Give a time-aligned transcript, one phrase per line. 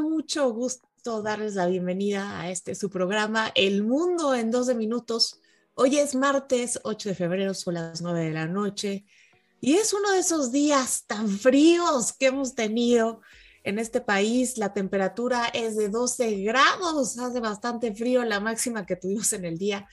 [0.00, 5.40] mucho gusto darles la bienvenida a este su programa El Mundo en 12 minutos.
[5.74, 9.04] Hoy es martes 8 de febrero, son las 9 de la noche
[9.60, 13.20] y es uno de esos días tan fríos que hemos tenido
[13.62, 14.58] en este país.
[14.58, 18.24] La temperatura es de 12 grados, hace bastante frío.
[18.24, 19.88] La máxima que tuvimos en el día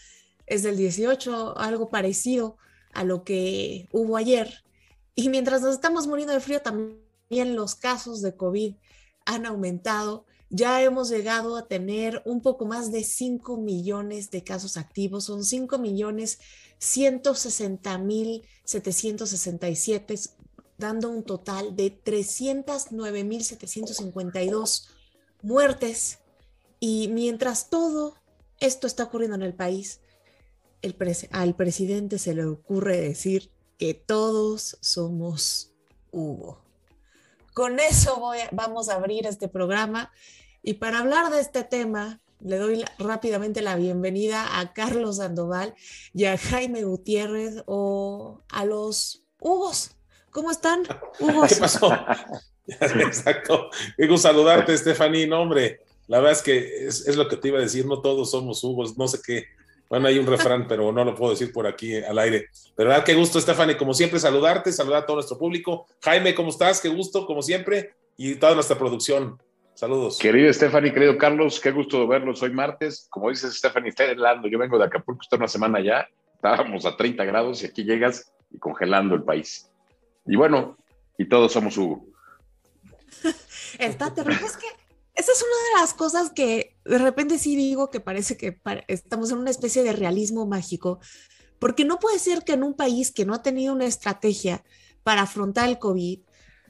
[0.46, 2.58] es del 18, algo parecido
[2.94, 4.64] a lo que hubo ayer.
[5.16, 8.76] Y mientras nos estamos muriendo de frío, también los casos de COVID
[9.28, 10.26] han aumentado.
[10.50, 15.26] Ya hemos llegado a tener un poco más de 5 millones de casos activos.
[15.26, 16.40] Son 5 millones
[16.80, 20.16] 160 mil 767,
[20.78, 24.88] dando un total de 309 mil 752
[25.42, 26.20] muertes.
[26.80, 28.16] Y mientras todo
[28.60, 30.00] esto está ocurriendo en el país,
[31.32, 35.74] al presidente se le ocurre decir que todos somos
[36.12, 36.67] Hugo.
[37.58, 40.12] Con eso vamos a abrir este programa
[40.62, 45.74] y para hablar de este tema le doy rápidamente la bienvenida a Carlos Sandoval
[46.14, 49.96] y a Jaime Gutiérrez o a los Hugos.
[50.30, 50.84] ¿Cómo están?
[51.18, 51.92] ¿Qué pasó?
[52.68, 53.72] Exacto.
[53.98, 55.26] Digo saludarte, Stephanie.
[55.26, 57.88] No, hombre, la verdad es que es, lo que te iba a decir.
[57.88, 59.46] No todos somos Hugos, no sé qué.
[59.90, 62.48] Bueno, hay un refrán, pero no lo puedo decir por aquí al aire.
[62.76, 65.88] Pero verdad, qué gusto, Stephanie, como siempre, saludarte, saludar a todo nuestro público.
[66.02, 66.82] Jaime, ¿cómo estás?
[66.82, 69.42] Qué gusto, como siempre, y toda nuestra producción.
[69.76, 70.18] Saludos.
[70.18, 73.08] Querido Stephanie, querido Carlos, qué gusto verlos hoy martes.
[73.12, 74.48] Como dices, Stephanie, está helando.
[74.48, 76.08] Yo vengo de Acapulco, está una semana ya.
[76.34, 79.70] Estábamos a 30 grados y aquí llegas y congelando el país.
[80.26, 80.78] Y bueno,
[81.18, 82.06] y todos somos Hugo.
[83.80, 84.46] está terrible.
[84.46, 84.68] Es que
[85.14, 89.32] esa es una de las cosas que de repente sí digo que parece que estamos
[89.32, 91.00] en una especie de realismo mágico,
[91.60, 94.64] porque no puede ser que en un país que no ha tenido una estrategia
[95.04, 96.20] para afrontar el COVID,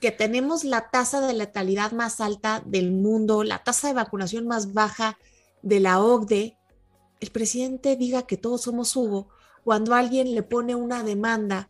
[0.01, 4.73] que tenemos la tasa de letalidad más alta del mundo, la tasa de vacunación más
[4.73, 5.17] baja
[5.61, 6.57] de la OCDE,
[7.19, 9.29] el presidente diga que todos somos Hugo
[9.63, 11.67] cuando alguien le pone una demanda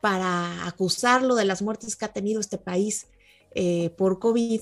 [0.00, 3.08] para acusarlo de las muertes que ha tenido este país
[3.54, 4.60] eh, por COVID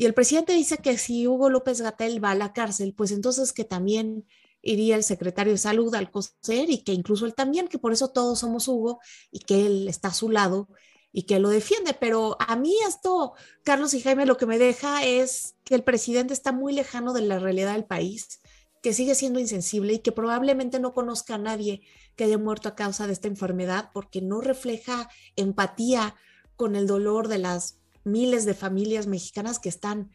[0.00, 3.52] y el presidente dice que si Hugo López Gatel va a la cárcel, pues entonces
[3.52, 4.26] que también
[4.62, 8.08] iría el secretario de salud al coser y que incluso él también, que por eso
[8.08, 9.00] todos somos Hugo
[9.30, 10.70] y que él está a su lado
[11.12, 11.92] y que lo defiende.
[11.92, 16.32] Pero a mí esto, Carlos y Jaime, lo que me deja es que el presidente
[16.32, 18.40] está muy lejano de la realidad del país,
[18.82, 21.82] que sigue siendo insensible y que probablemente no conozca a nadie
[22.16, 26.16] que haya muerto a causa de esta enfermedad porque no refleja empatía
[26.56, 30.10] con el dolor de las miles de familias mexicanas que están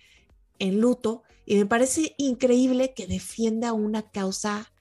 [0.59, 4.71] en luto y me parece increíble que defienda una causa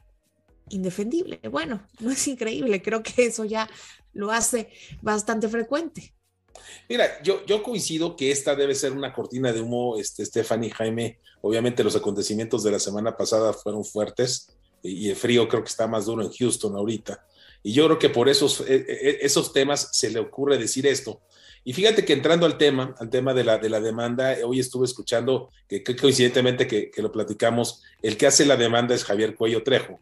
[0.71, 1.41] indefendible.
[1.51, 3.69] Bueno, no es increíble, creo que eso ya
[4.13, 4.71] lo hace
[5.03, 6.15] bastante frecuente.
[6.89, 11.19] Mira, yo, coincido que esta debe ser una cortina de humo, este, Stephanie Jaime.
[11.43, 14.51] Obviamente los acontecimientos de la semana pasada fueron fuertes
[14.83, 17.27] y el frío creo que está más duro en Houston ahorita.
[17.63, 21.21] Y yo creo que por esos, e, e, esos temas se le ocurre decir esto.
[21.65, 24.85] Y fíjate que entrando al tema, al tema de la, de la demanda, hoy estuve
[24.85, 29.99] escuchando que, coincidentemente que, lo platicamos, el que hace la demanda es Javier Cuello Trejo.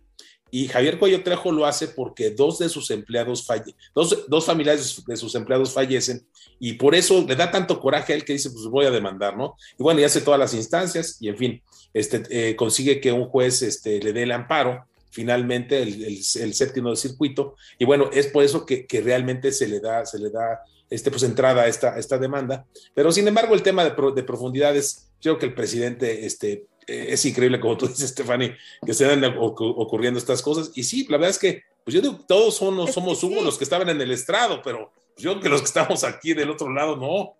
[0.51, 5.03] Y Javier Cuello Trejo lo hace porque dos de sus empleados fallecen, dos, dos familiares
[5.07, 6.27] de sus empleados fallecen
[6.59, 9.37] y por eso le da tanto coraje a él que dice, pues voy a demandar,
[9.37, 9.57] ¿no?
[9.79, 11.63] Y bueno, y hace todas las instancias y en fin,
[11.95, 16.91] este, eh, consigue que un juez este, le dé el amparo finalmente el, el, séptimo
[16.91, 20.31] de circuito y bueno, es por eso que, que realmente se le da, se le
[20.31, 22.67] da este, pues, entrada a esta, esta demanda.
[22.95, 27.07] Pero sin embargo, el tema de, de profundidad es, creo que el presidente este, eh,
[27.11, 30.71] es increíble, como tú dices, Stephanie, que se dan ocurriendo estas cosas.
[30.75, 33.65] Y sí, la verdad es que, pues yo digo, todos son, somos uno los que
[33.65, 36.97] estaban en el estrado, pero yo creo que los que estamos aquí del otro lado,
[36.97, 37.35] no,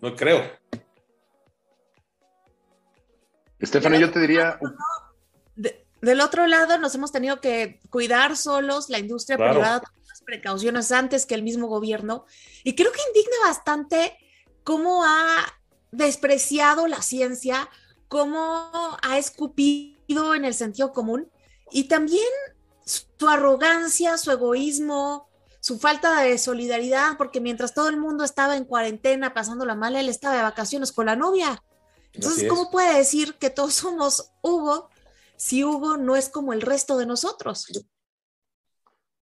[0.00, 0.42] no creo.
[3.62, 4.58] Stephanie, yo te diría...
[6.00, 9.82] del otro lado nos hemos tenido que cuidar solos, la industria privada
[10.24, 12.26] precauciones antes que el mismo gobierno.
[12.64, 14.16] Y creo que indigna bastante
[14.64, 15.58] cómo ha
[15.90, 17.68] despreciado la ciencia,
[18.08, 18.70] cómo
[19.02, 21.30] ha escupido en el sentido común
[21.70, 22.26] y también
[22.84, 25.28] su arrogancia, su egoísmo,
[25.60, 30.00] su falta de solidaridad, porque mientras todo el mundo estaba en cuarentena pasando la mala,
[30.00, 31.62] él estaba de vacaciones con la novia.
[32.12, 34.90] Entonces, ¿cómo puede decir que todos somos Hugo
[35.36, 37.66] si Hugo no es como el resto de nosotros?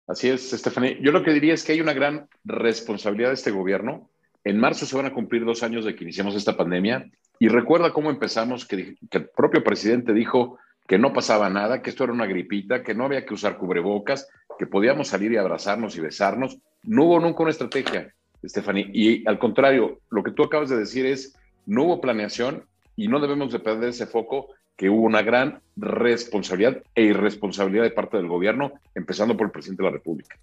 [0.10, 0.98] Así es, Stephanie.
[1.02, 4.10] Yo lo que diría es que hay una gran responsabilidad de este gobierno.
[4.44, 7.06] En marzo se van a cumplir dos años de que iniciamos esta pandemia
[7.38, 10.58] y recuerda cómo empezamos, que, el propio presidente dijo
[10.88, 14.28] que no pasaba nada, que esto era una gripita, que no había que usar cubrebocas,
[14.58, 16.58] que podíamos salir y abrazarnos y besarnos.
[16.82, 18.12] No hubo nunca una estrategia,
[18.44, 18.90] Stephanie.
[18.92, 21.36] Y al contrario, lo que tú acabas de decir es,
[21.68, 22.64] no hubo planeación
[22.96, 24.48] y no debemos de perder ese foco
[24.80, 29.84] que hubo una gran responsabilidad e irresponsabilidad de parte del gobierno, empezando por el presidente
[29.84, 30.40] de la República.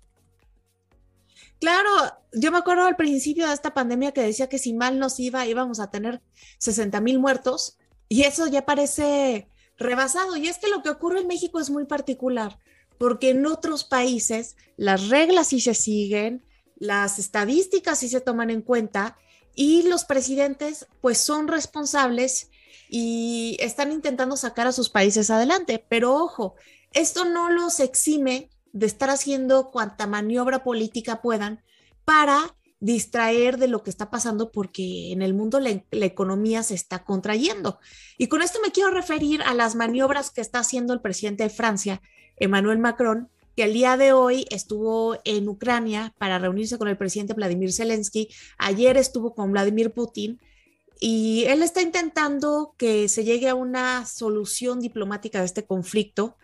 [1.58, 1.88] Claro,
[2.34, 5.46] yo me acuerdo al principio de esta pandemia que decía que si mal nos iba
[5.46, 6.20] íbamos a tener
[6.58, 7.78] 60 mil muertos
[8.10, 9.48] y eso ya parece
[9.78, 10.36] rebasado.
[10.36, 12.58] Y es que lo que ocurre en México es muy particular,
[12.98, 16.44] porque en otros países las reglas sí se siguen,
[16.76, 19.16] las estadísticas sí se toman en cuenta
[19.54, 22.50] y los presidentes pues son responsables
[22.88, 25.84] y están intentando sacar a sus países adelante.
[25.88, 26.54] Pero ojo,
[26.92, 31.62] esto no los exime de estar haciendo cuanta maniobra política puedan
[32.04, 37.04] para distraer de lo que está pasando porque en el mundo la, economía se está
[37.04, 37.78] contrayendo.
[38.18, 41.50] Y con esto me quiero referir a las maniobras que está haciendo el presidente de
[41.50, 42.02] Francia,
[42.36, 47.32] Emmanuel Macron, que el día de hoy estuvo en Ucrania para reunirse con el presidente
[47.32, 48.28] Vladimir Zelensky,
[48.58, 50.38] ayer estuvo con Vladimir Putin
[50.98, 56.37] y él está intentando que se llegue a una solución diplomática de este conflicto,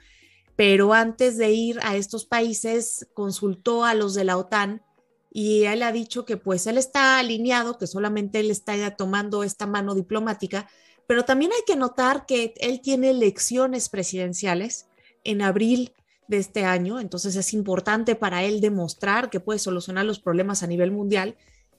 [0.57, 4.83] pero antes de ir a estos países consultó a los de la OTAN
[5.31, 9.67] y él ha dicho que pues él está alineado, que solamente él está tomando esta
[9.67, 10.69] mano diplomática,
[11.07, 14.87] pero también hay que notar que él tiene elecciones presidenciales
[15.25, 15.95] en abril
[16.29, 20.67] de este año, entonces es importante para él demostrar que puede solucionar los problemas a
[20.67, 21.37] nivel mundial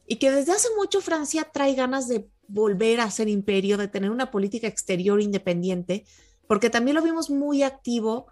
[0.07, 4.11] y que desde hace mucho Francia trae ganas de volver a ser imperio, de tener
[4.11, 6.05] una política exterior independiente,
[6.47, 8.27] porque también lo vimos muy activo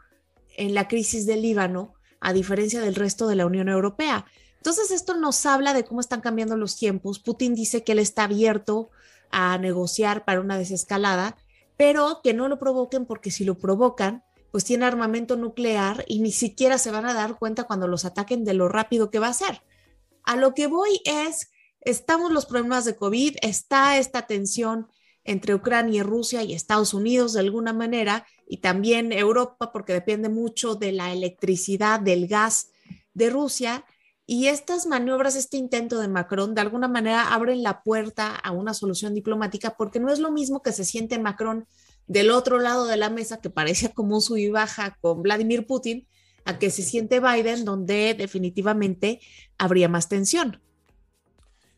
[0.58, 4.26] en la crisis del Líbano, a diferencia del resto de la Unión Europea.
[4.58, 7.20] Entonces esto nos habla de cómo están cambiando los tiempos.
[7.20, 8.92] Putin dice que él está abierto
[9.32, 11.36] a negociar para una desescalada,
[11.78, 16.32] pero que no lo provoquen porque si lo provocan, pues tiene armamento nuclear y ni
[16.32, 19.34] siquiera se van a dar cuenta cuando los ataquen de lo rápido que va a
[19.34, 19.64] ser.
[20.24, 21.50] A lo que voy es,
[21.82, 24.88] estamos los problemas de COVID, está esta tensión
[25.24, 30.30] entre Ucrania y Rusia y Estados Unidos de alguna manera, y también Europa, porque depende
[30.30, 32.72] mucho de la electricidad, del gas
[33.14, 33.86] de Rusia.
[34.26, 38.74] Y estas maniobras, este intento de Macron, de alguna manera abren la puerta a una
[38.74, 41.66] solución diplomática, porque no es lo mismo que se siente Macron
[42.08, 45.68] del otro lado de la mesa, que parecía como un sub y baja con Vladimir
[45.68, 46.08] Putin,
[46.46, 49.22] a que se siente Biden, donde definitivamente
[49.58, 50.62] habría más tensión.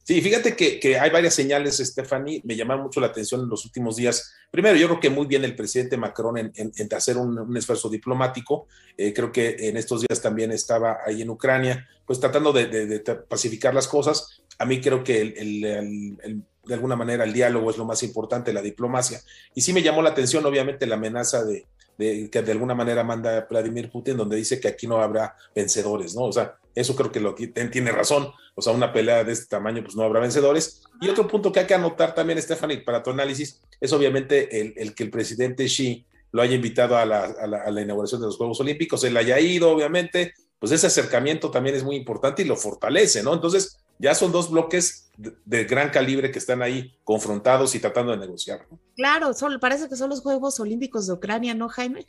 [0.03, 3.95] Sí, fíjate que, hay varias señales, Stephanie, me llamaron mucho la atención en los últimos
[3.95, 4.33] días.
[4.51, 6.53] Primero, yo creo que muy bien el presidente Macron en,
[6.93, 8.67] hacer un, esfuerzo diplomático.
[8.97, 13.73] Eh, creo que en estos días también estaba ahí en Ucrania, pues tratando de, pacificar
[13.73, 14.41] las cosas.
[14.59, 18.61] A mí creo que el, de alguna manera el diálogo es lo más importante, la
[18.61, 19.21] diplomacia.
[19.55, 21.65] Y sí me llamó la atención, obviamente, la amenaza de,
[21.97, 26.23] que de alguna manera manda Vladimir Putin, donde dice que aquí no habrá vencedores, ¿no?
[26.23, 28.31] O sea, eso creo que lo tiene razón.
[28.55, 30.83] O sea, una pelea de este tamaño, pues no habrá vencedores.
[31.01, 34.93] Y otro punto que hay que anotar también, Stephanie, para tu análisis, es obviamente el,
[34.95, 38.59] que el presidente Xi lo haya invitado a la, a la inauguración de los Juegos
[38.59, 43.21] Olímpicos, él haya ido, obviamente, pues ese acercamiento también es muy importante y lo fortalece,
[43.21, 43.33] ¿no?
[43.33, 45.09] Entonces, ya son dos bloques
[45.45, 48.67] de, gran calibre que están ahí confrontados y tratando de negociar.
[48.97, 49.31] Claro,
[49.61, 52.05] parece que son los Juegos Olímpicos de Ucrania, ¿no, Jaime?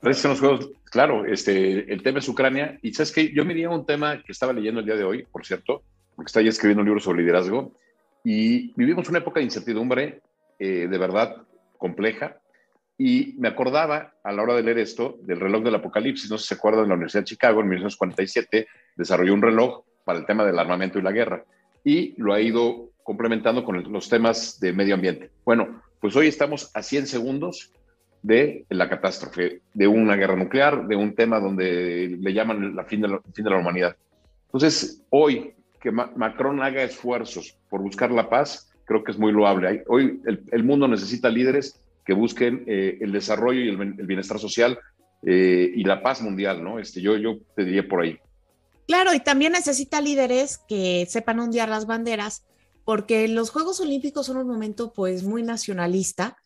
[0.00, 2.78] Parece que son los Juegos, claro, este, el tema es Ucrania.
[2.80, 5.26] Y sabes que yo me di un tema que estaba leyendo el día de hoy,
[5.30, 5.82] por cierto,
[6.16, 7.74] porque está ya escribiendo un libro sobre liderazgo,
[8.24, 10.22] y vivimos una época de incertidumbre
[10.58, 11.42] eh, de verdad
[11.76, 12.40] compleja.
[12.96, 16.30] Y me acordaba a la hora de leer esto del reloj del apocalipsis.
[16.30, 18.66] No sé si se acuerdan, en la Universidad de Chicago en 1947
[18.96, 21.44] desarrolló un reloj para el tema del armamento y la guerra.
[21.84, 25.30] Y lo ha ido complementando con los temas de medio ambiente.
[25.44, 27.70] Bueno, pues hoy estamos a 100 segundos
[28.22, 33.02] de la catástrofe, de una guerra nuclear, de un tema donde le llaman la fin
[33.02, 33.96] de la, fin de la humanidad.
[34.46, 39.84] Entonces, hoy que Macron haga esfuerzos por buscar la paz, creo que es muy loable.
[39.88, 44.78] Hoy el, mundo necesita líderes que busquen eh, el desarrollo y el, bienestar social
[45.22, 46.78] eh, y la paz mundial, ¿no?
[46.78, 48.18] Este, yo, yo te diría por ahí.
[48.86, 52.44] Claro, y también necesita líderes que sepan ondear las banderas,
[52.84, 56.36] porque los Juegos Olímpicos son un momento pues muy nacionalista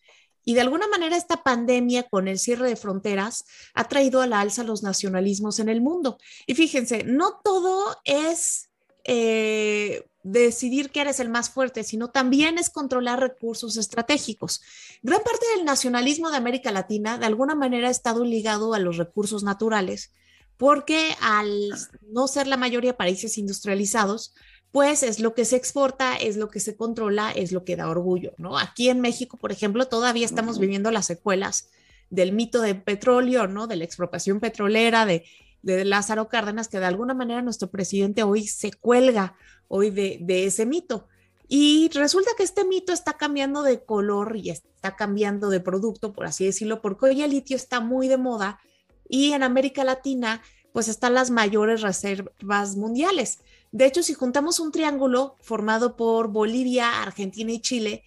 [0.48, 4.40] y de alguna manera esta pandemia con el cierre de fronteras ha traído a la
[4.40, 6.16] alza los nacionalismos en el mundo.
[6.46, 8.70] Y fíjense, no todo es
[9.04, 14.62] eh, decidir que eres el más fuerte, sino también es controlar recursos estratégicos.
[15.02, 18.96] Gran parte del nacionalismo de América Latina de alguna manera ha estado ligado a los
[18.96, 20.12] recursos naturales
[20.58, 21.70] porque al
[22.10, 24.34] no ser la mayoría países industrializados,
[24.72, 27.88] pues es lo que se exporta, es lo que se controla, es lo que da
[27.88, 28.58] orgullo, ¿no?
[28.58, 31.70] Aquí en México, por ejemplo, todavía estamos viviendo las secuelas
[32.10, 33.66] del mito de petróleo, ¿no?
[33.66, 35.24] De la expropiación petrolera, de,
[35.62, 39.36] Lázaro Cárdenas, que de alguna manera nuestro presidente hoy se cuelga
[39.68, 41.08] hoy de, de ese mito.
[41.48, 46.26] Y resulta que este mito está cambiando de color y está cambiando de producto, por
[46.26, 48.60] así decirlo, porque hoy el litio está muy de moda
[49.08, 53.38] y en América Latina pues están las mayores reservas mundiales.
[53.72, 58.04] De hecho, si juntamos un triángulo formado por Bolivia, Argentina y Chile,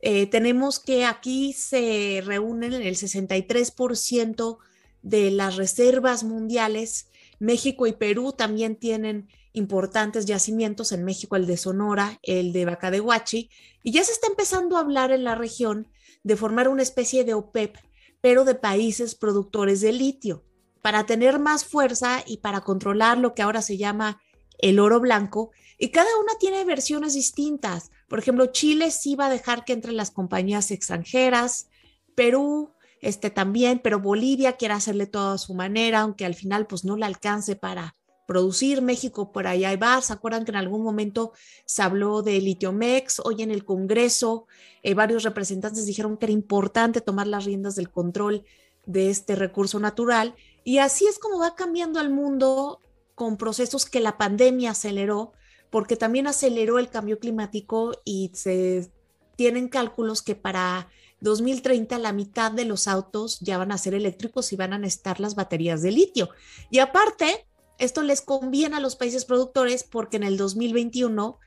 [0.00, 4.58] eh, tenemos que aquí se reúnen el 63%
[5.02, 7.08] de las reservas mundiales.
[7.38, 12.90] México y Perú también tienen importantes yacimientos, en México el de Sonora, el de Baca
[12.90, 13.50] de Huachi,
[13.82, 15.88] y ya se está empezando a hablar en la región
[16.22, 17.76] de formar una especie de OPEP,
[18.22, 20.46] pero de países productores de litio,
[20.80, 24.22] para tener más fuerza y para controlar lo que ahora se llama
[24.58, 27.90] el oro blanco, y cada una tiene versiones distintas.
[28.08, 31.68] Por ejemplo, Chile sí va a dejar que entren las compañías extranjeras,
[32.14, 36.84] Perú este también, pero Bolivia quiere hacerle todo a su manera, aunque al final pues
[36.84, 37.96] no le alcance para
[38.32, 38.80] producir.
[38.80, 40.00] México por allá va.
[40.00, 41.32] ¿Se acuerdan que en algún momento
[41.66, 43.20] se habló de Litiomex?
[43.20, 44.46] Hoy en el Congreso
[44.82, 48.44] eh, varios representantes dijeron que era importante tomar las riendas del control
[48.86, 50.34] de este recurso natural.
[50.64, 52.80] Y así es como va cambiando el mundo
[53.14, 55.32] con procesos que la pandemia aceleró,
[55.68, 58.90] porque también aceleró el cambio climático y se
[59.36, 60.88] tienen cálculos que para
[61.20, 65.20] 2030 la mitad de los autos ya van a ser eléctricos y van a necesitar
[65.20, 66.30] las baterías de litio.
[66.70, 67.46] Y aparte,
[67.82, 71.38] esto les conviene a los países productores porque en el 2021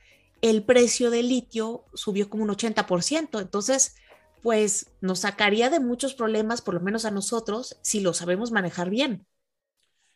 [0.42, 3.42] el precio del litio subió como un 80%.
[3.42, 3.96] Entonces,
[4.44, 8.89] pues nos sacaría de muchos problemas, por lo menos a nosotros, si lo sabemos manejar
[8.89, 9.25] bien.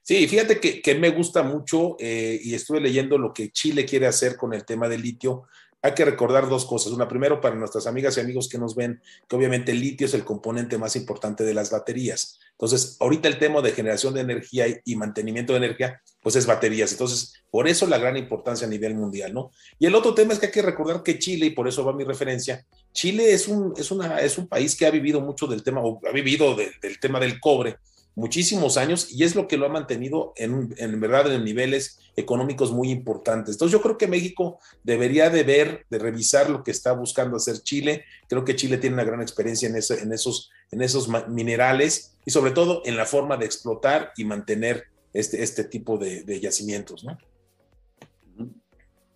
[0.03, 4.35] Sí, fíjate que, me gusta mucho eh, y estuve leyendo lo que Chile quiere hacer
[4.35, 5.43] con el tema del litio
[5.81, 6.91] hay que recordar dos cosas.
[6.91, 10.13] Una, primero, para nuestras amigas y amigos que nos ven, que obviamente el litio es
[10.13, 12.39] el componente más importante de las baterías.
[12.51, 16.91] Entonces, ahorita el tema de generación de energía y, mantenimiento de energía, pues es baterías.
[16.91, 19.51] Entonces, por eso la gran importancia a nivel mundial, ¿no?
[19.79, 21.93] Y el otro tema es que hay que recordar que Chile, y por eso va
[21.93, 25.63] mi referencia, Chile es un, es una, es un país que ha vivido mucho del
[25.63, 27.77] tema, o ha vivido del tema del cobre
[28.19, 32.71] muchísimos años y es lo que lo ha mantenido en, en verdad en niveles económicos
[32.71, 33.55] muy importantes.
[33.55, 37.61] Entonces yo creo que México debería de ver, de revisar lo que está buscando hacer
[37.61, 38.03] Chile.
[38.27, 42.51] Creo que Chile tiene una gran experiencia en, en, esos, en esos minerales y sobre
[42.51, 47.03] todo en la forma de explotar y mantener este, este tipo de, de yacimientos.
[47.03, 47.17] ¿no?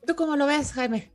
[0.08, 1.13] ¿Tú cómo lo ves, Jaime?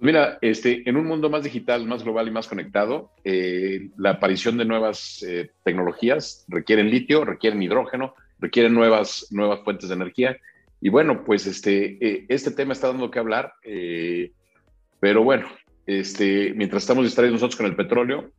[0.00, 4.56] Mira, este, en un mundo más digital, más global y más conectado, eh, la aparición
[4.56, 10.36] de nuevas eh, tecnologías requieren litio, requieren hidrógeno, requieren nuevas, nuevas fuentes de energía.
[10.80, 13.54] Y bueno, pues este, eh, este tema está dando que hablar,
[15.00, 15.46] pero bueno,
[15.86, 18.30] este, mientras estamos distraídos nosotros con el petróleo,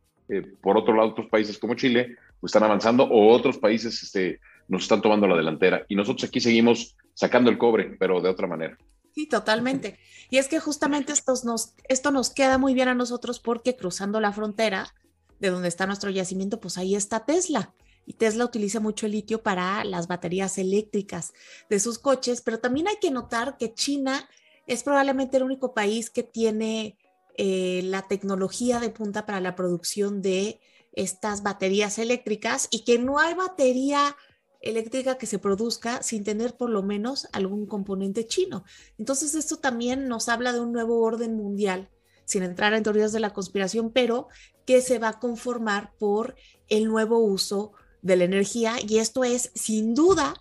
[0.60, 4.82] por otro lado, otros países como Chile pues, están avanzando o otros países este, nos
[4.82, 5.84] están tomando la delantera.
[5.88, 8.76] Y nosotros aquí seguimos sacando el cobre, pero de otra manera.
[9.16, 9.98] Sí, totalmente.
[10.28, 14.94] Y es que justamente esto nos queda muy bien a nosotros porque cruzando la frontera
[15.40, 17.74] de donde está nuestro yacimiento, pues ahí está Tesla.
[18.04, 21.32] Y Tesla utiliza mucho el litio para las baterías eléctricas
[21.70, 24.28] de sus coches, pero también hay que notar que China
[24.66, 26.98] es probablemente el único país que tiene
[27.38, 30.60] eh, la tecnología de punta para la producción de
[30.92, 34.14] estas baterías eléctricas y que no hay batería
[34.60, 38.64] eléctrica que se produzca sin tener por lo menos algún componente chino.
[38.98, 41.90] Entonces esto también nos habla de un nuevo orden mundial,
[42.24, 44.28] sin entrar en teorías de la conspiración, pero
[44.64, 46.34] que se va a conformar por
[46.68, 47.72] el nuevo uso
[48.02, 50.34] de la energía y esto es sin duda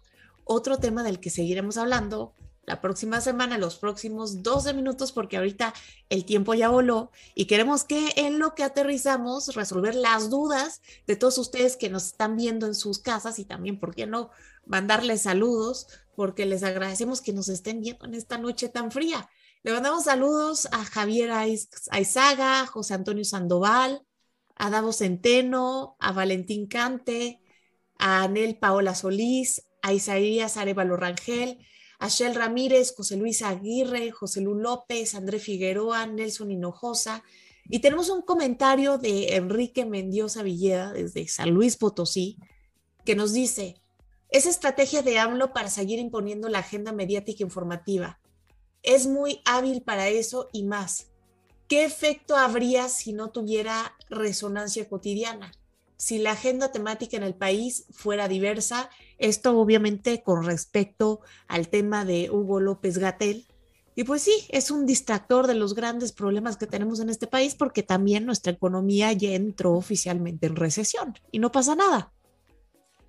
[0.44, 2.34] otro tema del que seguiremos hablando
[2.66, 5.74] la próxima semana, los próximos 12 minutos, porque ahorita
[6.10, 11.16] el tiempo ya voló y queremos que en lo que aterrizamos resolver las dudas de
[11.16, 14.32] todos ustedes que nos están viendo en sus casas y también, ¿por qué no?
[14.66, 19.30] Mandarles saludos, porque les agradecemos que nos estén viendo en esta noche tan fría.
[19.64, 21.32] Le mandamos saludos a Javier
[21.92, 24.06] Aizaga, José Antonio Sandoval,
[24.56, 27.42] a Davo Centeno, a Valentín Cante,
[27.98, 31.60] a Anel Paola Solís, a Isaías Arevalo Rangel,
[32.00, 37.24] a Shell Ramírez, José Luis Aguirre, José Lu López, André Figueroa, Nelson Hinojosa.
[37.70, 42.38] Y tenemos un comentario de Enrique Mendiosa Villeda desde San Luis Potosí,
[43.06, 43.82] que nos dice,
[44.30, 48.20] esa estrategia de AMLO para seguir imponiendo la agenda mediática informativa
[48.86, 51.08] es muy hábil para eso y más.
[51.68, 55.52] ¿Qué efecto habría si no tuviera resonancia cotidiana?
[55.98, 62.06] Si la agenda temática en el país fuera diversa esto obviamente con respecto al tema
[62.06, 63.46] de Hugo López Gatel.
[63.96, 67.56] Y pues sí, es un distractor de los grandes problemas que tenemos en este país
[67.56, 72.12] porque también nuestra economía ya entró oficialmente en recesión y no pasa nada.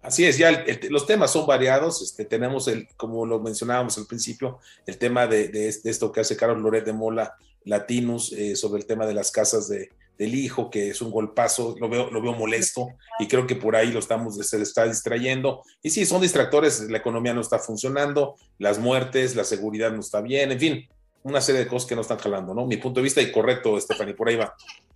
[0.00, 2.00] Así es, ya los temas son variados.
[2.02, 6.62] Este, tenemos, el, como lo mencionábamos al principio, el tema de, esto que hace Carlos
[6.62, 10.90] Loret de Mola, Latinus, eh, sobre el tema de las casas de, del hijo, que
[10.90, 14.36] es un golpazo, lo veo, lo veo molesto y creo que por ahí lo estamos,
[14.36, 15.62] se está distrayendo.
[15.82, 20.20] Y sí, son distractores, la economía no está funcionando, las muertes, la seguridad no está
[20.20, 20.88] bien, en fin,
[21.22, 22.66] una serie de cosas que no están jalando, ¿no?
[22.66, 24.54] Mi punto de vista y correcto, Stephanie, por ahí va.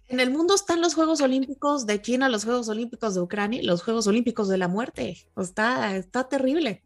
[0.08, 3.82] En el mundo están los Juegos Olímpicos de China, los Juegos Olímpicos de Ucrania, los
[3.82, 5.16] Juegos Olímpicos de la muerte.
[5.36, 6.82] Está, está terrible.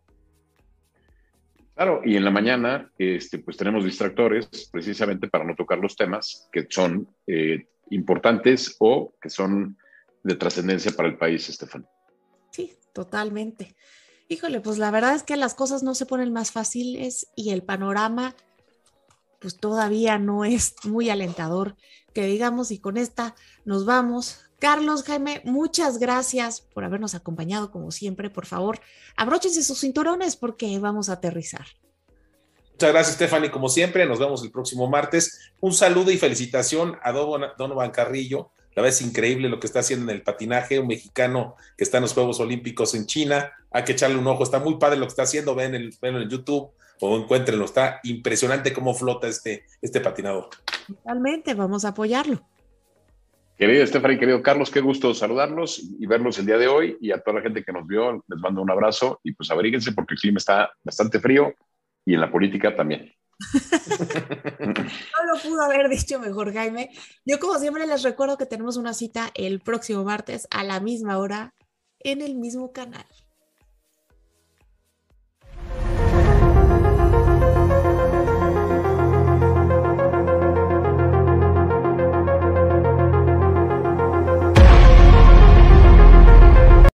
[1.75, 6.49] Claro, y en la mañana este, pues tenemos distractores precisamente para no tocar los temas
[6.53, 9.79] que son eh, importantes o que son
[10.23, 11.87] de trascendencia para el país, Estefan.
[12.51, 13.77] Sí, totalmente.
[14.29, 17.63] Híjole, pues la verdad es que las cosas no se ponen más fáciles y el
[17.63, 18.35] panorama
[19.39, 21.77] pues todavía no es muy alentador
[22.15, 23.35] que digamos y con esta
[23.67, 24.41] nos vamos.
[24.59, 28.31] Carlos, Jaime, muchas gracias por habernos acompañado como siempre.
[28.31, 28.81] Por favor,
[29.17, 31.67] abróchense sus cinturones porque vamos a aterrizar.
[32.75, 33.53] Muchas gracias, Stephanie.
[33.53, 35.53] Como siempre, nos vemos el próximo martes.
[35.61, 38.51] Un saludo y felicitación a Donovan Carrillo.
[38.75, 41.99] La verdad es increíble lo que está haciendo en el patinaje, un mexicano que está
[41.99, 43.53] en los Juegos Olímpicos en China.
[43.71, 45.55] Hay que echarle un ojo, está muy padre lo que está haciendo.
[45.55, 47.65] Ven el, en YouTube o encuéntrenlo.
[47.65, 50.49] Está impresionante cómo flota este, este patinador.
[50.89, 52.43] Totalmente, vamos a apoyarlo.
[53.57, 57.21] Querido y querido Carlos, qué gusto saludarlos y verlos el día de hoy y a
[57.21, 60.21] toda la gente que nos vio, les mando un abrazo y pues abríguense porque el
[60.21, 61.55] clima está bastante frío
[62.05, 63.13] y en la política también.
[63.89, 66.91] no lo pudo haber dicho mejor, Jaime.
[67.25, 71.19] Yo como siempre les recuerdo que tenemos una cita el próximo martes a la misma
[71.19, 71.55] hora
[72.01, 73.07] en el mismo canal.